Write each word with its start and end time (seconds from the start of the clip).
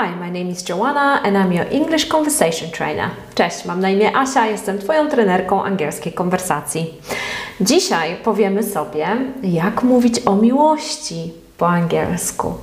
Hi, 0.00 0.16
my 0.20 0.30
name 0.30 0.50
is 0.50 0.68
Joanna 0.68 1.20
and 1.24 1.36
I'm 1.36 1.52
your 1.52 1.66
English 1.72 2.08
Conversation 2.08 2.70
Trainer. 2.70 3.10
Cześć, 3.34 3.64
mam 3.64 3.80
na 3.80 3.90
imię 3.90 4.16
Asia, 4.16 4.46
jestem 4.46 4.78
Twoją 4.78 5.08
trenerką 5.08 5.64
angielskiej 5.64 6.12
konwersacji. 6.12 6.94
Dzisiaj 7.60 8.16
powiemy 8.24 8.62
sobie, 8.62 9.06
jak 9.42 9.82
mówić 9.82 10.26
o 10.26 10.36
miłości 10.36 11.32
po 11.56 11.68
angielsku. 11.68 12.54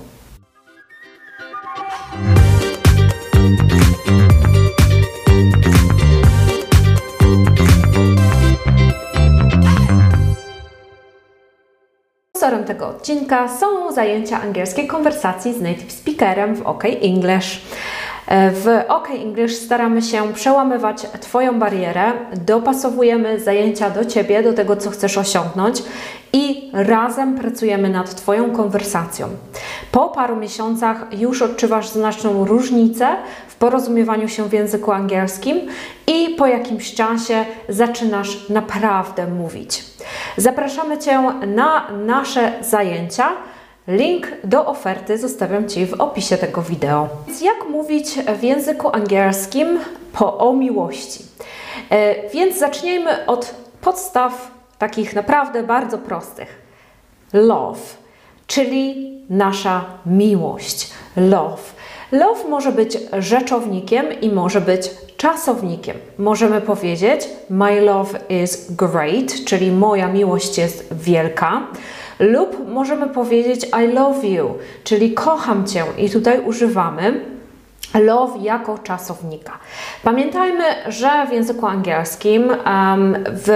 Tego 12.65 12.87
odcinka 12.87 13.47
są 13.57 13.91
zajęcia 13.91 14.41
angielskiej 14.41 14.87
konwersacji 14.87 15.53
z 15.53 15.61
native 15.61 15.91
speakerem 15.91 16.55
w 16.55 16.61
OK 16.61 16.83
English. 16.85 17.61
W 18.27 18.83
OK 18.87 19.09
English 19.09 19.55
staramy 19.55 20.01
się 20.01 20.33
przełamywać 20.33 21.07
Twoją 21.21 21.59
barierę, 21.59 22.11
dopasowujemy 22.45 23.39
zajęcia 23.39 23.89
do 23.89 24.05
Ciebie, 24.05 24.43
do 24.43 24.53
tego, 24.53 24.75
co 24.75 24.89
chcesz 24.89 25.17
osiągnąć 25.17 25.83
i 26.33 26.71
razem 26.73 27.35
pracujemy 27.35 27.89
nad 27.89 28.15
Twoją 28.15 28.51
konwersacją. 28.51 29.27
Po 29.91 30.09
paru 30.09 30.35
miesiącach 30.35 31.07
już 31.19 31.41
odczuwasz 31.41 31.89
znaczną 31.89 32.45
różnicę 32.45 33.07
w 33.47 33.55
porozumiewaniu 33.55 34.27
się 34.27 34.49
w 34.49 34.53
języku 34.53 34.91
angielskim 34.91 35.61
i 36.07 36.35
po 36.37 36.47
jakimś 36.47 36.93
czasie 36.93 37.45
zaczynasz 37.69 38.49
naprawdę 38.49 39.27
mówić. 39.27 39.83
Zapraszamy 40.37 40.97
Cię 40.97 41.23
na 41.47 41.91
nasze 42.05 42.51
zajęcia. 42.61 43.31
Link 43.87 44.27
do 44.43 44.65
oferty 44.65 45.17
zostawiam 45.17 45.69
Ci 45.69 45.85
w 45.85 45.93
opisie 45.93 46.37
tego 46.37 46.61
wideo. 46.61 47.09
Jak 47.41 47.69
mówić 47.69 48.07
w 48.39 48.43
języku 48.43 48.95
angielskim 48.95 49.79
po 50.13 50.37
o 50.37 50.53
miłości? 50.53 51.25
E, 51.89 52.29
więc 52.29 52.57
zacznijmy 52.57 53.25
od 53.25 53.55
podstaw 53.81 54.51
takich 54.77 55.15
naprawdę 55.15 55.63
bardzo 55.63 55.97
prostych. 55.97 56.61
Love, 57.33 57.79
czyli 58.47 59.11
nasza 59.29 59.85
miłość. 60.05 60.89
Love. 61.17 61.63
Love 62.11 62.49
może 62.49 62.71
być 62.71 62.97
rzeczownikiem 63.19 64.21
i 64.21 64.29
może 64.29 64.61
być 64.61 64.89
czasownikiem. 65.17 65.97
Możemy 66.17 66.61
powiedzieć 66.61 67.29
My 67.49 67.81
love 67.81 68.19
is 68.29 68.71
great, 68.71 69.45
czyli 69.45 69.71
moja 69.71 70.07
miłość 70.07 70.57
jest 70.57 70.93
wielka. 70.93 71.67
Lub 72.19 72.67
możemy 72.67 73.07
powiedzieć 73.07 73.65
I 73.83 73.87
love 73.93 74.27
you, 74.27 74.57
czyli 74.83 75.13
kocham 75.13 75.67
Cię 75.67 75.83
i 75.97 76.09
tutaj 76.09 76.39
używamy 76.39 77.35
love 77.93 78.39
jako 78.41 78.77
czasownika. 78.77 79.59
Pamiętajmy, 80.03 80.63
że 80.87 81.09
w 81.29 81.33
języku 81.33 81.65
angielskim 81.65 82.49
um, 82.49 83.23
w, 83.27 83.51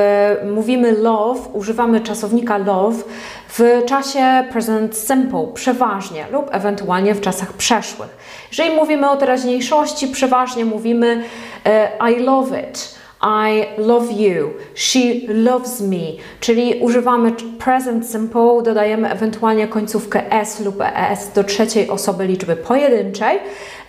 mówimy 0.53 0.91
love, 0.91 1.39
używamy 1.53 2.01
czasownika 2.01 2.57
love 2.57 3.03
w 3.49 3.85
czasie 3.85 4.43
present 4.51 4.97
simple 4.97 5.47
przeważnie 5.53 6.25
lub 6.31 6.47
ewentualnie 6.51 7.15
w 7.15 7.21
czasach 7.21 7.53
przeszłych. 7.53 8.17
Jeżeli 8.51 8.75
mówimy 8.75 9.09
o 9.09 9.17
teraźniejszości, 9.17 10.07
przeważnie 10.07 10.65
mówimy 10.65 11.23
uh, 12.01 12.11
I 12.11 12.19
love 12.23 12.61
it. 12.61 12.99
I 13.21 13.67
love 13.77 14.11
you, 14.11 14.53
she 14.75 14.99
loves 15.27 15.81
me, 15.81 15.97
czyli 16.39 16.75
używamy 16.81 17.31
present 17.59 18.11
simple, 18.11 18.61
dodajemy 18.63 19.11
ewentualnie 19.11 19.67
końcówkę 19.67 20.31
s 20.31 20.59
lub 20.59 20.75
es 20.95 21.33
do 21.33 21.43
trzeciej 21.43 21.89
osoby 21.89 22.25
liczby 22.25 22.55
pojedynczej 22.55 23.39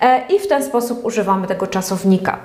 e, 0.01 0.27
i 0.29 0.39
w 0.39 0.49
ten 0.49 0.65
sposób 0.65 1.05
używamy 1.05 1.47
tego 1.47 1.67
czasownika. 1.67 2.39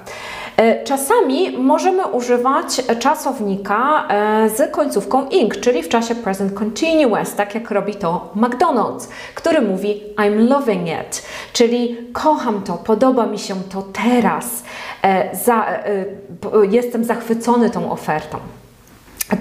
E, 0.57 0.83
czasami 0.83 1.57
możemy 1.57 2.07
używać 2.07 2.81
czasownika 2.99 4.07
e, 4.07 4.49
z 4.49 4.71
końcówką 4.71 5.29
ing, 5.29 5.59
czyli 5.59 5.83
w 5.83 5.89
czasie 5.89 6.15
present 6.15 6.53
continuous, 6.53 7.35
tak 7.35 7.55
jak 7.55 7.71
robi 7.71 7.95
to 7.95 8.29
McDonald's, 8.35 9.07
który 9.35 9.61
mówi 9.61 10.03
I'm 10.17 10.49
loving 10.49 10.87
it, 10.87 11.23
czyli 11.53 11.97
kocham 12.13 12.61
to, 12.61 12.73
podoba 12.73 13.25
mi 13.25 13.39
się 13.39 13.55
to 13.71 13.81
teraz, 13.81 14.63
za, 15.45 15.65
jestem 16.69 17.03
zachwycony 17.03 17.69
tą 17.69 17.91
ofertą. 17.91 18.37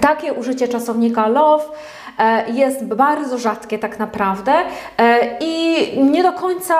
Takie 0.01 0.33
użycie 0.33 0.67
czasownika 0.67 1.27
love 1.27 1.65
E, 1.65 2.04
jest 2.47 2.85
bardzo 2.85 3.37
rzadkie 3.37 3.79
tak 3.79 3.99
naprawdę 3.99 4.53
e, 4.97 5.37
i 5.39 5.75
nie 6.03 6.23
do 6.23 6.33
końca, 6.33 6.75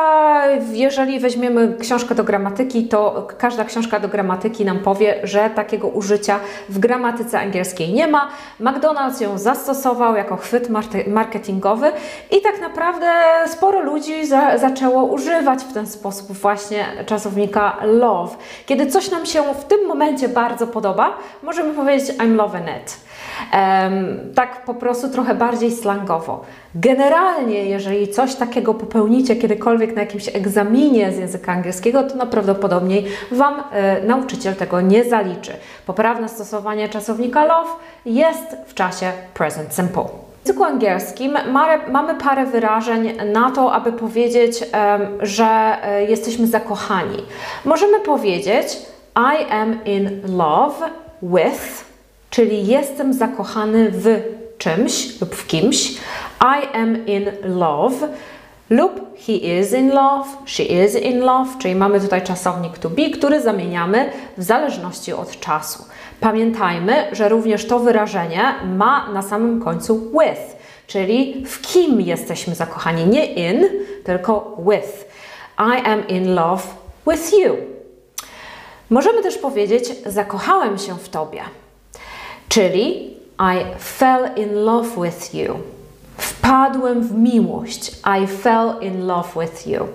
jeżeli 0.71 1.19
weźmiemy 1.19 1.75
książkę 1.79 2.15
do 2.15 2.23
gramatyki, 2.23 2.87
to 2.87 3.27
każda 3.37 3.65
książka 3.65 3.99
do 3.99 4.07
gramatyki 4.07 4.65
nam 4.65 4.79
powie, 4.79 5.19
że 5.23 5.49
takiego 5.49 5.87
użycia 5.87 6.39
w 6.69 6.79
gramatyce 6.79 7.39
angielskiej 7.39 7.93
nie 7.93 8.07
ma. 8.07 8.29
McDonald's 8.61 9.21
ją 9.21 9.37
zastosował 9.37 10.15
jako 10.15 10.35
chwyt 10.35 10.69
marketingowy 11.07 11.91
i 12.31 12.41
tak 12.41 12.61
naprawdę 12.61 13.07
sporo 13.47 13.81
ludzi 13.81 14.25
za, 14.25 14.57
zaczęło 14.57 15.03
używać 15.03 15.63
w 15.63 15.73
ten 15.73 15.87
sposób 15.87 16.31
właśnie 16.31 16.85
czasownika 17.05 17.77
love. 17.81 18.35
Kiedy 18.65 18.87
coś 18.87 19.11
nam 19.11 19.25
się 19.25 19.43
w 19.43 19.63
tym 19.63 19.87
momencie 19.87 20.29
bardzo 20.29 20.67
podoba, 20.67 21.17
możemy 21.43 21.73
powiedzieć 21.73 22.17
I'm 22.17 22.35
loving 22.35 22.65
it. 22.81 23.05
Um, 23.53 24.33
tak 24.35 24.65
po 24.65 24.73
prostu 24.73 25.09
trochę 25.09 25.24
bardziej 25.33 25.71
slangowo. 25.71 26.45
Generalnie, 26.75 27.65
jeżeli 27.65 28.07
coś 28.07 28.35
takiego 28.35 28.73
popełnicie 28.73 29.35
kiedykolwiek 29.35 29.95
na 29.95 30.01
jakimś 30.01 30.27
egzaminie 30.27 31.11
z 31.11 31.17
języka 31.17 31.51
angielskiego, 31.51 32.03
to 32.03 32.15
najprawdopodobniej 32.15 33.05
Wam 33.31 33.63
e, 33.71 34.01
nauczyciel 34.01 34.55
tego 34.55 34.81
nie 34.81 35.03
zaliczy. 35.03 35.51
Poprawne 35.85 36.29
stosowanie 36.29 36.89
czasownika 36.89 37.45
love 37.45 37.69
jest 38.05 38.57
w 38.67 38.73
czasie 38.73 39.11
present 39.33 39.73
simple. 39.73 40.03
W 40.03 40.47
języku 40.47 40.63
angielskim 40.63 41.37
mamy 41.91 42.15
parę 42.15 42.45
wyrażeń 42.45 43.17
na 43.33 43.51
to, 43.51 43.73
aby 43.73 43.91
powiedzieć, 43.91 44.63
że 45.21 45.77
e, 45.83 46.05
jesteśmy 46.05 46.47
zakochani. 46.47 47.17
Możemy 47.65 47.99
powiedzieć 47.99 48.77
I 49.15 49.51
am 49.51 49.85
in 49.85 50.21
love 50.37 50.89
with 51.23 51.85
czyli 52.35 52.67
jestem 52.67 53.13
zakochany 53.13 53.91
w 53.91 54.21
czymś 54.65 55.21
lub 55.21 55.35
w 55.35 55.47
kimś. 55.47 55.91
I 56.41 56.77
am 56.77 57.05
in 57.05 57.31
love 57.43 58.07
lub 58.69 59.17
he 59.25 59.33
is 59.33 59.73
in 59.73 59.89
love, 59.89 60.29
she 60.45 60.63
is 60.63 60.95
in 60.95 61.19
love, 61.19 61.49
czyli 61.59 61.75
mamy 61.75 62.01
tutaj 62.01 62.21
czasownik 62.21 62.77
to 62.77 62.89
be, 62.89 63.09
który 63.09 63.41
zamieniamy 63.41 64.11
w 64.37 64.43
zależności 64.43 65.13
od 65.13 65.39
czasu. 65.39 65.85
Pamiętajmy, 66.19 66.93
że 67.11 67.29
również 67.29 67.67
to 67.67 67.79
wyrażenie 67.79 68.55
ma 68.65 69.09
na 69.13 69.21
samym 69.21 69.61
końcu 69.61 70.11
with, 70.11 70.57
czyli 70.87 71.45
w 71.47 71.61
kim 71.61 72.01
jesteśmy 72.01 72.55
zakochani. 72.55 73.05
Nie 73.05 73.25
in, 73.25 73.69
tylko 74.03 74.57
with. 74.69 75.05
I 75.57 75.85
am 75.85 76.07
in 76.07 76.35
love 76.35 76.63
with 77.07 77.33
you. 77.33 77.55
Możemy 78.89 79.21
też 79.21 79.37
powiedzieć: 79.37 79.83
Zakochałem 80.05 80.77
się 80.77 80.95
w 80.95 81.09
tobie. 81.09 81.41
Czyli 82.49 83.15
I 83.39 83.65
fell 83.79 84.29
in 84.35 84.65
love 84.65 85.01
with 85.01 85.33
you. 85.33 85.59
Wpadłem 86.17 87.03
w 87.03 87.17
miłość. 87.17 87.91
I 88.21 88.27
fell 88.27 88.75
in 88.81 89.07
love 89.07 89.29
with 89.41 89.67
you. 89.67 89.87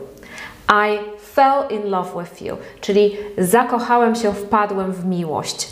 I 0.69 0.99
fell 1.35 1.65
in 1.71 1.91
love 1.91 2.23
with 2.23 2.43
you. 2.43 2.57
Czyli 2.81 3.17
zakochałem 3.39 4.15
się, 4.15 4.33
wpadłem 4.33 4.93
w 4.93 5.05
miłość 5.07 5.69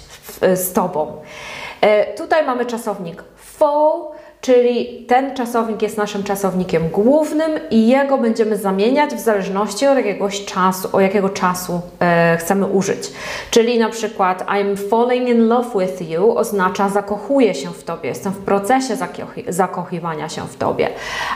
z 0.54 0.72
Tobą. 0.72 1.22
E, 1.80 2.14
tutaj 2.14 2.46
mamy 2.46 2.66
czasownik 2.66 3.24
fall, 3.36 4.02
czyli 4.40 5.04
ten 5.08 5.36
czasownik 5.36 5.82
jest 5.82 5.96
naszym 5.96 6.24
czasownikiem 6.24 6.88
głównym 6.88 7.50
i 7.70 7.88
jego 7.88 8.18
będziemy 8.18 8.56
zamieniać 8.56 9.14
w 9.14 9.18
zależności 9.20 9.86
od 9.86 9.96
jakiegoś 9.96 10.44
czasu, 10.44 10.88
o 10.92 11.00
jakiego 11.00 11.28
czasu 11.28 11.80
e, 12.00 12.36
chcemy 12.36 12.66
użyć. 12.66 13.12
Czyli 13.50 13.78
na 13.78 13.88
przykład 13.88 14.46
I'm 14.46 14.76
falling 14.90 15.28
in 15.28 15.48
love 15.48 15.86
with 15.86 16.10
you 16.10 16.38
oznacza 16.38 16.88
zakochuję 16.88 17.54
się 17.54 17.70
w 17.70 17.84
Tobie, 17.84 18.08
jestem 18.08 18.32
w 18.32 18.38
procesie 18.38 18.96
zakochiwania 19.48 20.28
się 20.28 20.42
w 20.42 20.56
Tobie. 20.56 20.88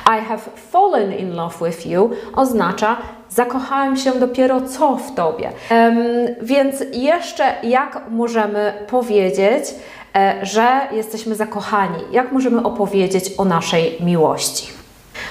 I 0.06 0.24
have 0.24 0.40
fallen 0.72 1.12
in 1.12 1.34
love 1.34 1.66
with 1.66 1.86
you 1.86 2.10
oznacza 2.36 2.96
zakochałem 3.30 3.96
się 3.96 4.12
dopiero 4.12 4.60
co 4.60 4.96
w 4.96 5.14
Tobie. 5.14 5.52
Um, 5.70 5.96
więc 6.42 6.84
jeszcze 6.92 7.54
jak 7.62 8.00
możemy 8.10 8.72
powiedzieć, 8.86 9.64
że 10.42 10.80
jesteśmy 10.92 11.34
zakochani. 11.34 12.04
Jak 12.10 12.32
możemy 12.32 12.62
opowiedzieć 12.62 13.24
o 13.38 13.44
naszej 13.44 13.96
miłości? 14.00 14.68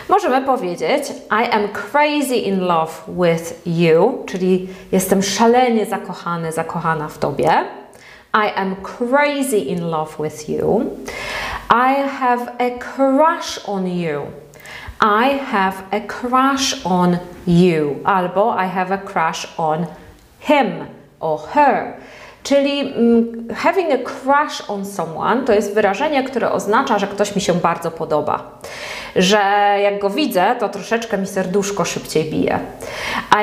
Możemy 0.10 0.42
powiedzieć 0.42 1.04
I 1.32 1.52
am 1.52 1.68
crazy 1.68 2.36
in 2.36 2.60
love 2.60 2.92
with 3.08 3.54
you, 3.66 4.24
czyli 4.26 4.68
jestem 4.92 5.24
szalenie 5.24 5.86
zakochany, 5.86 6.52
zakochana 6.52 7.08
w 7.08 7.18
Tobie. 7.18 7.52
I 8.34 8.52
am 8.56 8.76
crazy 8.76 9.58
in 9.58 9.90
love 9.90 10.24
with 10.24 10.50
you. 10.50 10.86
I 11.70 12.08
have 12.20 12.52
a 12.60 12.70
crush 12.80 13.60
on 13.68 13.88
you. 13.88 14.22
I 15.02 15.40
have 15.52 15.84
a 15.92 16.00
crush 16.00 16.86
on 16.86 17.18
you 17.48 17.96
albo 18.04 18.56
I 18.66 18.68
have 18.68 18.92
a 18.92 18.98
crush 18.98 19.48
on 19.58 19.86
him 20.40 20.86
or 21.20 21.40
her. 21.54 21.94
Czyli 22.44 22.80
mm, 22.80 23.48
having 23.56 23.90
a 23.92 23.98
crush 23.98 24.70
on 24.70 24.86
someone 24.86 25.44
to 25.44 25.54
jest 25.54 25.74
wyrażenie, 25.74 26.24
które 26.24 26.52
oznacza, 26.52 27.00
że 27.00 27.08
ktoś 27.08 27.36
mi 27.36 27.42
się 27.42 27.54
bardzo 27.54 27.92
podoba. 27.92 28.60
Że 29.16 29.38
jak 29.82 30.00
go 30.00 30.10
widzę, 30.10 30.56
to 30.60 30.70
troszeczkę 30.70 31.18
mi 31.18 31.28
serduszko 31.28 31.86
szybciej 31.86 32.32
bije. 32.32 32.60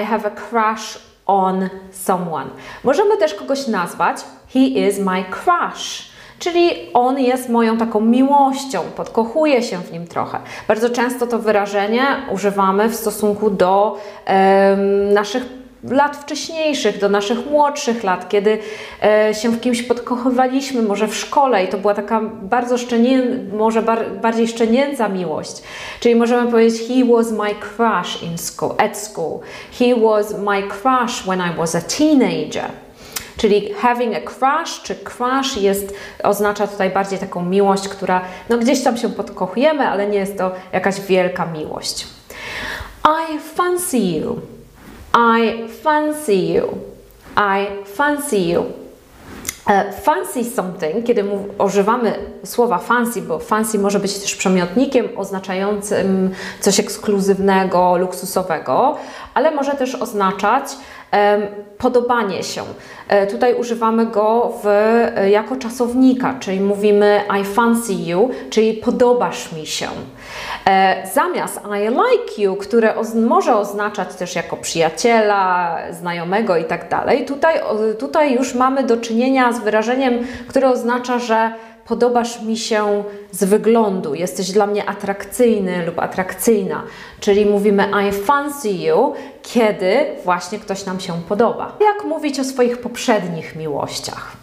I 0.03 0.05
have 0.05 0.25
a 0.25 0.31
crush 0.31 0.99
on 1.27 1.69
someone. 1.93 2.47
Możemy 2.85 3.17
też 3.17 3.35
kogoś 3.35 3.67
nazwać 3.67 4.17
he 4.53 4.59
is 4.59 4.99
my 4.99 5.25
crush. 5.25 6.09
Czyli 6.39 6.71
on 6.94 7.19
jest 7.19 7.49
moją 7.49 7.77
taką 7.77 8.01
miłością, 8.01 8.83
podkochuję 8.97 9.62
się 9.62 9.79
w 9.79 9.93
nim 9.93 10.06
trochę. 10.06 10.39
Bardzo 10.69 10.91
często 10.91 11.27
to 11.27 11.39
wyrażenie 11.39 12.06
używamy 12.33 12.89
w 12.89 12.94
stosunku 12.94 13.51
do 13.51 13.97
um, 14.27 15.12
naszych 15.12 15.57
lat 15.85 16.17
wcześniejszych, 16.17 16.99
do 16.99 17.09
naszych 17.09 17.47
młodszych 17.47 18.05
lat, 18.05 18.29
kiedy 18.29 18.59
e, 19.03 19.35
się 19.35 19.51
w 19.51 19.61
kimś 19.61 19.83
podkochywaliśmy, 19.83 20.83
może 20.83 21.09
w 21.09 21.17
szkole 21.17 21.65
i 21.65 21.69
to 21.69 21.79
była 21.79 21.95
taka 21.95 22.21
bardzo 22.43 22.79
szczenię, 22.79 23.23
może 23.53 23.83
bar, 23.83 24.11
bardziej 24.23 24.49
szczenięca 24.49 25.09
miłość. 25.09 25.63
Czyli 26.01 26.15
możemy 26.15 26.51
powiedzieć 26.51 26.89
he 26.89 27.05
was 27.15 27.33
my 27.33 27.55
crush 27.55 28.23
in 28.23 28.39
school, 28.39 28.75
at 28.79 28.99
school. 28.99 29.41
He 29.79 29.97
was 29.97 30.39
my 30.39 30.63
crush 30.63 31.23
when 31.23 31.41
I 31.41 31.57
was 31.57 31.75
a 31.75 31.81
teenager. 31.81 32.71
Czyli 33.37 33.73
having 33.73 34.15
a 34.15 34.21
crush 34.21 34.83
czy 34.83 34.95
crush 34.95 35.57
jest, 35.57 35.95
oznacza 36.23 36.67
tutaj 36.67 36.91
bardziej 36.91 37.19
taką 37.19 37.45
miłość, 37.45 37.89
która 37.89 38.21
no 38.49 38.59
gdzieś 38.59 38.83
tam 38.83 38.97
się 38.97 39.09
podkochujemy, 39.09 39.89
ale 39.89 40.07
nie 40.07 40.19
jest 40.19 40.39
to 40.39 40.51
jakaś 40.73 41.01
wielka 41.01 41.47
miłość. 41.47 42.07
I 43.05 43.39
fancy 43.57 43.99
you. 43.99 44.57
I 45.14 45.69
fancy 45.82 46.34
you. 46.34 46.78
I 47.37 47.66
fancy 47.84 48.38
you. 48.38 48.64
E, 49.69 49.93
fancy 49.93 50.44
something, 50.44 51.06
kiedy 51.06 51.25
używamy 51.58 52.19
słowa 52.44 52.78
fancy, 52.78 53.22
bo 53.22 53.38
fancy 53.38 53.78
może 53.78 54.00
być 54.00 54.19
też 54.19 54.34
przymiotnikiem 54.34 55.08
oznaczającym 55.16 56.31
coś 56.60 56.81
ekskluzywnego, 56.81 57.96
luksusowego, 57.96 58.96
ale 59.34 59.50
może 59.50 59.72
też 59.72 59.94
oznaczać 59.94 60.64
podobanie 61.78 62.43
się. 62.43 62.62
E, 63.08 63.26
tutaj 63.26 63.55
używamy 63.55 64.06
go 64.06 64.52
w, 64.62 64.66
e, 64.66 65.31
jako 65.31 65.56
czasownika, 65.56 66.34
czyli 66.40 66.60
mówimy 66.60 67.20
I 67.40 67.44
fancy 67.44 67.93
you, 67.93 68.31
czyli 68.50 68.75
podobasz 68.75 69.52
mi 69.52 69.66
się. 69.66 69.87
E, 70.66 71.06
zamiast 71.14 71.60
I 71.64 71.88
like 71.88 72.43
you, 72.43 72.56
które 72.56 72.94
może 73.14 73.56
oznaczać 73.56 74.14
też 74.14 74.37
jako 74.37 74.56
przyjaciela, 74.56 75.76
znajomego 75.90 76.56
i 76.56 76.64
tak 76.64 76.88
dalej, 76.88 77.25
tutaj, 77.25 77.60
tutaj 77.99 78.34
już 78.34 78.55
mamy 78.55 78.82
do 78.82 78.96
czynienia 78.96 79.52
z 79.52 79.60
wyrażeniem, 79.60 80.26
które 80.49 80.70
oznacza, 80.70 81.19
że 81.19 81.52
podobasz 81.88 82.43
mi 82.43 82.56
się 82.56 83.05
z 83.32 83.44
wyglądu, 83.44 84.14
jesteś 84.14 84.50
dla 84.50 84.67
mnie 84.67 84.88
atrakcyjny 84.88 85.87
lub 85.87 85.99
atrakcyjna. 85.99 86.82
Czyli 87.20 87.46
mówimy 87.46 87.90
I 88.08 88.12
fancy 88.12 88.70
you, 88.70 89.14
kiedy 89.43 90.06
właśnie 90.25 90.58
ktoś 90.58 90.85
nam 90.85 91.00
się 91.00 91.12
podoba. 91.29 91.76
Jak 91.81 92.05
mówić 92.05 92.40
o 92.40 92.44
swoich 92.44 92.81
poprzednich 92.81 93.56
miłościach? 93.56 94.37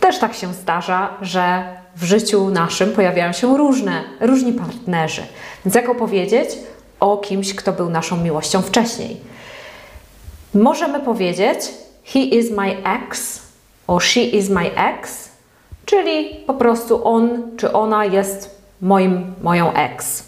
Też 0.00 0.18
tak 0.18 0.34
się 0.34 0.54
zdarza, 0.54 1.10
że 1.22 1.64
w 1.96 2.04
życiu 2.04 2.50
naszym 2.50 2.92
pojawiają 2.92 3.32
się 3.32 3.58
różne, 3.58 4.04
różni 4.20 4.52
partnerzy. 4.52 5.22
Więc 5.64 5.74
jak 5.74 5.88
opowiedzieć 5.88 6.48
o 7.00 7.16
kimś, 7.16 7.54
kto 7.54 7.72
był 7.72 7.90
naszą 7.90 8.16
miłością 8.16 8.62
wcześniej? 8.62 9.20
Możemy 10.54 11.00
powiedzieć 11.00 11.58
he 12.04 12.18
is 12.18 12.50
my 12.50 12.76
ex 12.84 13.42
or 13.86 14.02
she 14.02 14.20
is 14.20 14.48
my 14.48 14.70
ex 14.76 15.29
czyli 15.90 16.34
po 16.46 16.54
prostu 16.54 17.08
on 17.08 17.56
czy 17.56 17.72
ona 17.72 18.04
jest 18.04 18.60
moim, 18.80 19.34
moją 19.42 19.72
ex. 19.72 20.24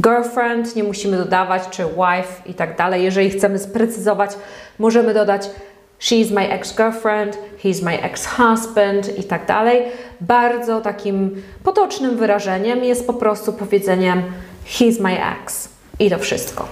Girlfriend 0.00 0.76
nie 0.76 0.84
musimy 0.84 1.16
dodawać, 1.16 1.62
czy 1.70 1.84
wife 1.84 2.42
i 2.46 2.54
tak 2.54 2.76
dalej. 2.76 3.04
Jeżeli 3.04 3.30
chcemy 3.30 3.58
sprecyzować, 3.58 4.30
możemy 4.78 5.14
dodać 5.14 5.50
she 5.98 6.16
is 6.16 6.30
my 6.30 6.50
ex-girlfriend, 6.50 7.38
he 7.62 7.68
is 7.68 7.82
my 7.82 8.02
ex-husband 8.02 9.18
i 9.18 9.24
tak 9.24 9.46
dalej. 9.46 9.82
Bardzo 10.20 10.80
takim 10.80 11.42
potocznym 11.64 12.16
wyrażeniem 12.16 12.84
jest 12.84 13.06
po 13.06 13.14
prostu 13.14 13.52
powiedzeniem 13.52 14.22
he 14.64 14.84
is 14.84 15.00
my 15.00 15.18
ex 15.42 15.68
i 15.98 16.10
to 16.10 16.18
wszystko. 16.18 16.68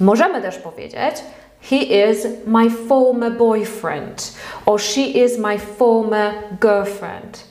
Możemy 0.00 0.42
też 0.42 0.58
powiedzieć 0.58 1.16
He 1.70 1.76
is 1.76 2.26
my 2.46 2.70
former 2.70 3.30
boyfriend 3.30 4.32
or 4.66 4.80
she 4.80 5.00
is 5.00 5.38
my 5.38 5.58
former 5.58 6.32
girlfriend. 6.60 7.44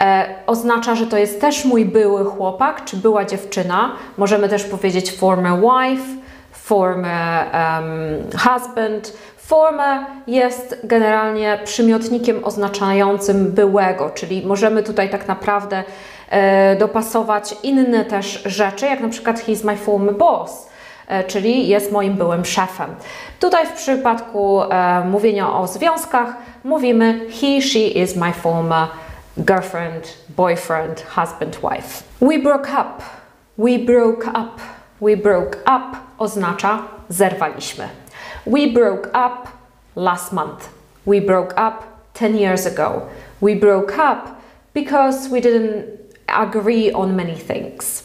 E, 0.00 0.34
oznacza, 0.46 0.94
że 0.94 1.06
to 1.06 1.18
jest 1.18 1.40
też 1.40 1.64
mój 1.64 1.84
były 1.84 2.24
chłopak 2.24 2.84
czy 2.84 2.96
była 2.96 3.24
dziewczyna. 3.24 3.92
Możemy 4.18 4.48
też 4.48 4.64
powiedzieć 4.64 5.12
former 5.12 5.52
wife, 5.52 6.04
former 6.52 7.46
um, 7.54 8.30
husband. 8.38 9.12
Former 9.36 9.98
jest 10.26 10.80
generalnie 10.84 11.58
przymiotnikiem 11.64 12.44
oznaczającym 12.44 13.52
byłego, 13.52 14.10
czyli 14.10 14.46
możemy 14.46 14.82
tutaj 14.82 15.10
tak 15.10 15.28
naprawdę 15.28 15.84
e, 16.30 16.76
dopasować 16.76 17.54
inne 17.62 18.04
też 18.04 18.42
rzeczy, 18.46 18.86
jak 18.86 19.00
na 19.00 19.08
przykład 19.08 19.36
he's 19.36 19.64
my 19.64 19.76
former 19.76 20.14
boss 20.14 20.71
czyli 21.26 21.68
jest 21.68 21.92
moim 21.92 22.14
byłym 22.14 22.44
szefem. 22.44 22.94
Tutaj 23.40 23.66
w 23.66 23.72
przypadku 23.72 24.62
e, 24.62 25.04
mówienia 25.04 25.52
o 25.52 25.66
związkach 25.66 26.36
mówimy 26.64 27.26
he, 27.40 27.62
she 27.62 27.78
is 27.78 28.16
my 28.16 28.32
former 28.32 28.88
girlfriend, 29.36 30.18
boyfriend, 30.36 31.04
husband, 31.14 31.58
wife. 31.62 32.02
We 32.20 32.38
broke 32.38 32.68
up. 32.68 33.02
We 33.58 33.78
broke 33.78 34.28
up. 34.28 34.60
We 35.00 35.16
broke 35.16 35.58
up 35.58 35.96
oznacza 36.18 36.82
zerwaliśmy. 37.08 37.88
We 38.46 38.66
broke 38.66 39.08
up 39.08 39.48
last 39.96 40.32
month. 40.32 40.68
We 41.06 41.20
broke 41.20 41.52
up 41.52 41.84
10 42.14 42.36
years 42.36 42.66
ago. 42.66 43.02
We 43.40 43.56
broke 43.56 43.94
up 43.94 44.28
because 44.74 45.28
we 45.28 45.40
didn't 45.40 45.84
agree 46.26 46.92
on 46.92 47.16
many 47.16 47.36
things. 47.36 48.02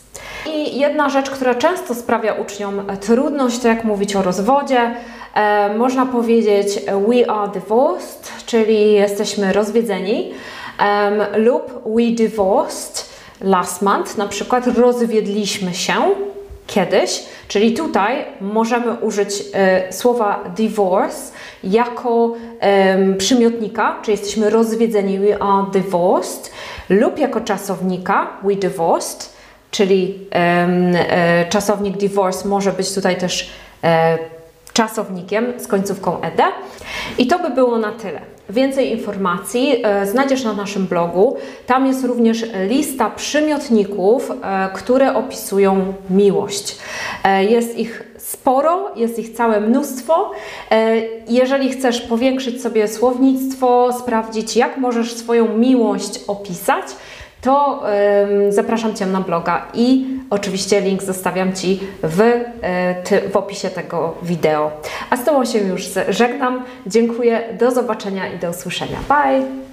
I 0.48 0.80
jedna 0.80 1.10
rzecz, 1.10 1.30
która 1.30 1.56
często 1.56 1.96
sprawia 1.96 2.34
uczniom 2.34 2.82
trudność, 3.02 3.60
to 3.60 3.68
jak 3.68 3.84
mówić 3.84 4.16
o 4.16 4.22
rozwodzie. 4.22 4.96
E, 5.34 5.78
można 5.78 6.06
powiedzieć 6.06 6.68
we 7.08 7.32
are 7.32 7.52
divorced, 7.52 8.32
czyli 8.46 8.94
jesteśmy 8.94 9.54
rozwiedzeni, 9.54 10.32
um, 10.80 11.44
lub 11.44 11.84
we 11.86 12.12
divorced 12.16 13.10
last 13.42 13.82
month, 13.82 14.18
na 14.18 14.28
przykład 14.28 14.68
rozwiedliśmy 14.68 15.74
się 15.74 15.94
kiedyś, 16.68 17.24
czyli 17.48 17.74
tutaj 17.74 18.26
możemy 18.42 18.94
użyć 18.94 19.44
e, 19.54 19.94
słowa 19.94 20.44
divorce 20.56 21.32
jako 21.64 22.34
e, 22.60 23.14
przymiotnika, 23.14 24.00
czyli 24.02 24.18
jesteśmy 24.18 24.50
rozwiedzeni, 24.50 25.20
we 25.20 25.42
are 25.42 25.66
divorced, 25.74 26.52
lub 26.90 27.20
jako 27.20 27.42
czasownika, 27.42 28.28
we 28.44 28.56
divorced, 28.56 29.37
czyli 29.78 30.20
e, 30.32 31.46
czasownik 31.50 31.98
divorce 31.98 32.48
może 32.48 32.72
być 32.72 32.94
tutaj 32.94 33.18
też 33.18 33.50
e, 33.84 34.18
czasownikiem 34.74 35.54
z 35.58 35.68
końcówką 35.68 36.22
ed. 36.22 36.42
I 37.18 37.28
to 37.28 37.40
by 37.40 37.50
było 37.50 37.78
na 37.78 37.92
tyle. 37.92 38.22
Więcej 38.50 38.92
informacji 38.92 39.82
e, 39.84 40.06
znajdziesz 40.06 40.44
na 40.44 40.54
naszym 40.54 40.86
blogu. 40.86 41.38
Tam 41.68 41.88
jest 41.88 42.06
również 42.06 42.46
lista 42.70 43.10
przymiotników, 43.10 44.32
które 44.74 45.16
opisują 45.16 45.94
miłość. 46.10 46.78
Jest 47.50 47.78
ich 47.78 48.04
sporo, 48.18 48.92
jest 48.96 49.20
ich 49.20 49.34
całe 49.34 49.62
mnóstwo. 49.62 50.32
Jeżeli 51.28 51.70
chcesz 51.70 52.02
powiększyć 52.02 52.62
sobie 52.62 52.88
słownictwo, 52.88 53.94
sprawdzić, 54.00 54.56
jak 54.56 54.78
możesz 54.78 55.14
swoją 55.14 55.58
miłość 55.58 56.20
opisać, 56.28 56.86
to 57.48 57.84
zapraszam 58.50 58.94
Cię 58.94 59.06
na 59.06 59.22
bloga 59.22 59.68
i 59.74 60.06
oczywiście 60.30 60.82
link 60.82 61.04
zostawiam 61.04 61.54
Ci 61.54 61.80
w, 62.04 62.22
e, 62.22 63.30
w 63.30 63.36
opisie 63.36 63.70
tego 63.70 64.16
wideo. 64.24 64.72
A 65.10 65.18
z 65.18 65.26
Tobą 65.26 65.46
się 65.46 65.60
już 65.60 65.84
żegnam. 66.10 66.64
Dziękuję, 66.88 67.44
do 67.60 67.72
zobaczenia 67.72 68.34
i 68.34 68.40
do 68.40 68.50
usłyszenia. 68.50 68.98
Bye! 69.10 69.67